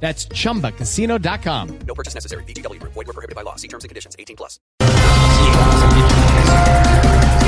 That's 0.00 0.28
chumbacasino.com. 0.28 1.68
No 1.86 1.94
purchase 1.94 2.14
necessary. 2.14 2.44
BGW. 2.44 2.80
Void 2.82 3.06
were 3.06 3.12
prohibited 3.12 3.34
by 3.34 3.42
law. 3.42 3.56
See 3.56 3.68
terms 3.68 3.84
and 3.84 3.88
conditions. 3.90 4.14
18 4.18 4.36
plus. 4.36 4.60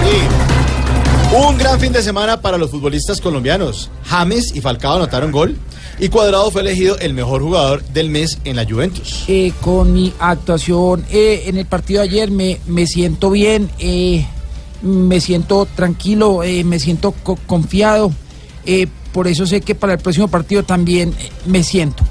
Sí. 0.03 1.37
Un 1.37 1.59
gran 1.59 1.79
fin 1.79 1.93
de 1.93 2.03
semana 2.03 2.41
para 2.41 2.57
los 2.57 2.71
futbolistas 2.71 3.21
colombianos. 3.21 3.91
James 4.07 4.55
y 4.57 4.63
Falcao 4.63 4.97
anotaron 4.97 5.31
gol 5.31 5.59
y 5.99 6.09
Cuadrado 6.09 6.51
fue 6.51 6.63
elegido 6.63 6.99
el 7.01 7.13
mejor 7.13 7.43
jugador 7.43 7.83
del 7.85 8.09
mes 8.09 8.39
en 8.45 8.57
la 8.57 8.65
Juventus. 8.65 9.25
Eh, 9.29 9.53
con 9.61 9.93
mi 9.93 10.15
actuación 10.19 11.05
eh, 11.11 11.43
en 11.47 11.59
el 11.59 11.67
partido 11.67 12.01
de 12.01 12.09
ayer 12.09 12.31
me, 12.31 12.59
me 12.67 12.87
siento 12.87 13.31
bien, 13.31 13.69
eh, 13.79 14.27
me 14.81 15.21
siento 15.21 15.67
tranquilo, 15.67 16.43
eh, 16.43 16.65
me 16.65 16.79
siento 16.79 17.13
co- 17.13 17.39
confiado. 17.47 18.11
eh, 18.65 18.87
por 19.13 19.27
eso 19.27 19.47
sé 19.47 19.61
que 19.63 19.75
para 19.75 19.95
el 19.95 19.99
próximo 19.99 20.29
partido 20.29 20.63
también 20.63 21.15
eh, 21.19 21.31
me 21.47 21.63
siento. 21.65 22.05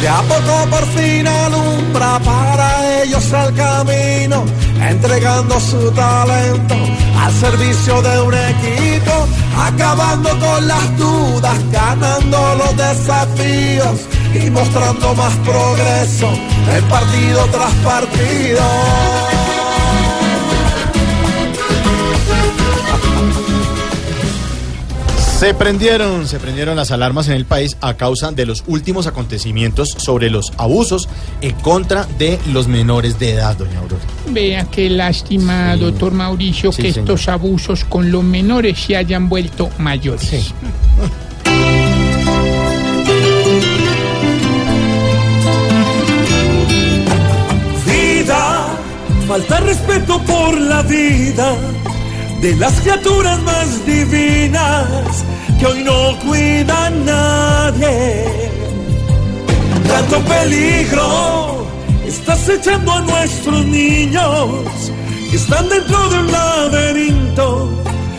De 0.00 0.08
a 0.08 0.22
poco 0.22 0.70
por 0.70 0.86
fin 0.96 1.26
alumbra 1.26 2.20
para 2.20 3.02
ellos 3.02 3.32
el 3.32 3.54
camino, 3.54 4.44
entregando 4.80 5.58
su 5.58 5.90
talento 5.90 6.74
al 7.20 7.32
servicio 7.32 8.00
de 8.02 8.20
un 8.22 8.32
equipo, 8.32 9.26
acabando 9.56 10.30
con 10.38 10.68
las 10.68 10.96
dudas, 10.96 11.58
ganando 11.72 12.54
los 12.54 12.76
desafíos 12.76 14.06
y 14.34 14.50
mostrando 14.50 15.14
más 15.14 15.34
progreso 15.38 16.28
en 16.76 16.84
partido 16.84 17.44
tras 17.50 17.72
partido. 17.84 18.62
Se 25.38 25.54
prendieron, 25.54 26.26
se 26.26 26.40
prendieron 26.40 26.74
las 26.76 26.90
alarmas 26.90 27.28
en 27.28 27.34
el 27.34 27.44
país 27.44 27.76
a 27.80 27.94
causa 27.94 28.32
de 28.32 28.44
los 28.44 28.64
últimos 28.66 29.06
acontecimientos 29.06 29.90
sobre 29.90 30.30
los 30.30 30.52
abusos 30.56 31.08
en 31.42 31.54
contra 31.54 32.06
de 32.18 32.40
los 32.52 32.66
menores 32.66 33.20
de 33.20 33.34
edad, 33.34 33.56
doña 33.56 33.78
Aurora. 33.78 34.02
Vea 34.30 34.64
qué 34.64 34.90
lástima, 34.90 35.74
Sí. 35.74 35.80
doctor 35.80 36.12
Mauricio, 36.12 36.72
Sí, 36.72 36.82
que 36.82 36.92
señor. 36.92 37.08
estos 37.10 37.28
abusos 37.28 37.84
con 37.84 38.10
los 38.10 38.24
menores 38.24 38.80
se 38.80 38.96
hayan 38.96 39.28
vuelto 39.28 39.70
mayores. 39.78 40.52
vida, 47.86 48.66
falta 49.26 49.60
respeto 49.60 50.20
por 50.22 50.60
la 50.60 50.82
vida 50.82 51.56
de 52.40 52.54
las 52.56 52.72
criaturas 52.80 53.40
más 53.42 53.86
divinas 53.86 55.24
que 55.58 55.66
hoy 55.66 55.82
no 55.82 56.18
cuidan 56.20 57.04
nadie. 57.04 58.50
Tanto 59.86 60.20
peligro 60.20 61.66
estás 62.06 62.48
echando 62.48 62.92
a 62.92 63.00
nuestros 63.00 63.64
niños 63.66 64.92
que 65.30 65.36
están 65.36 65.68
dentro 65.68 66.08
de 66.10 66.18
un 66.20 66.32
laberinto 66.32 67.70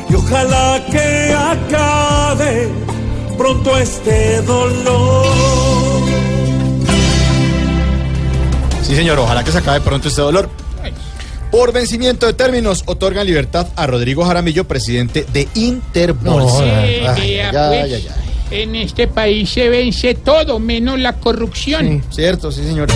y 0.10 0.16
ojalá 0.16 0.84
que 0.92 1.34
acabe 1.34 2.70
pronto 3.38 3.78
este 3.78 4.42
dolor. 4.42 5.26
Sí, 8.84 8.96
señor, 8.96 9.20
ojalá 9.20 9.44
que 9.44 9.52
se 9.52 9.60
acabe 9.60 9.82
pronto 9.82 10.08
este 10.08 10.22
dolor. 10.22 10.50
Por 11.52 11.74
vencimiento 11.74 12.28
de 12.28 12.34
términos, 12.34 12.84
otorgan 12.86 13.26
libertad 13.26 13.68
a 13.76 13.88
Rodrigo 13.88 14.24
Jaramillo, 14.24 14.68
presidente 14.68 15.26
de 15.34 15.48
Interbolsa. 15.56 16.64
Ay, 16.64 17.00
vea, 17.00 17.50
ay, 17.70 17.90
pues, 17.90 18.08
ay. 18.12 18.20
En 18.52 18.76
este 18.76 19.08
país 19.08 19.50
se 19.50 19.70
vence 19.70 20.16
todo 20.16 20.60
menos 20.60 21.00
la 21.00 21.14
corrupción. 21.14 22.04
Cierto, 22.12 22.52
sí, 22.52 22.64
señor. 22.64 22.90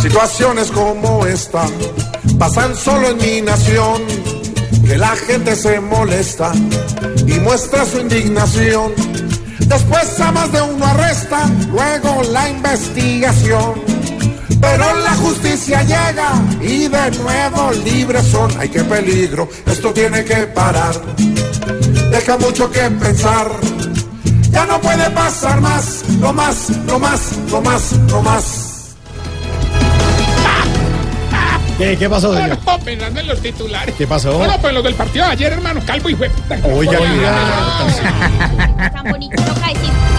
Situaciones 0.00 0.70
como 0.70 1.26
esta 1.26 1.66
pasan 2.38 2.76
solo 2.76 3.08
en 3.10 3.16
mi 3.18 3.40
nación, 3.40 4.02
que 4.86 4.96
la 4.98 5.14
gente 5.16 5.56
se 5.56 5.80
molesta 5.80 6.52
y 7.26 7.32
muestra 7.40 7.84
su 7.84 8.00
indignación. 8.00 8.92
Después 9.60 10.20
a 10.20 10.32
más 10.32 10.52
de 10.52 10.60
uno 10.60 10.73
luego 11.70 12.22
la 12.30 12.48
investigación. 12.48 13.82
Pero 14.60 14.94
la 15.00 15.14
justicia 15.16 15.82
llega 15.82 16.32
y 16.60 16.88
de 16.88 17.10
nuevo 17.18 17.70
libres 17.84 18.26
son. 18.26 18.50
¡Ay, 18.58 18.68
qué 18.68 18.82
peligro! 18.84 19.48
Esto 19.66 19.92
tiene 19.92 20.24
que 20.24 20.46
parar. 20.46 20.94
Deja 22.10 22.38
mucho 22.38 22.70
que 22.70 22.80
pensar. 22.90 23.50
Ya 24.50 24.64
no 24.66 24.80
puede 24.80 25.10
pasar 25.10 25.60
más, 25.60 26.04
no 26.20 26.32
más, 26.32 26.70
no 26.86 26.98
más, 26.98 27.32
no 27.50 27.60
más, 27.60 27.92
no 27.92 28.22
más. 28.22 28.74
¿Qué, 31.76 31.96
qué 31.96 32.08
pasó, 32.08 32.32
señor? 32.32 32.58
no, 32.64 32.78
pensando 32.84 33.20
en 33.20 33.26
los 33.26 33.40
titulares. 33.40 33.94
¿Qué 33.96 34.06
pasó? 34.06 34.38
No, 34.38 34.46
no, 34.46 34.60
pues 34.60 34.72
los 34.72 34.84
del 34.84 34.94
partido 34.94 35.24
de 35.26 35.32
ayer, 35.32 35.52
hermano, 35.52 35.80
calvo 35.84 36.08
y 36.08 36.14
fue. 36.14 36.30
Oiga, 36.62 37.00
Oiga. 37.00 38.92
Tan 38.92 39.10
bonito 39.10 39.42
toca 39.42 39.66
decir. 39.68 40.13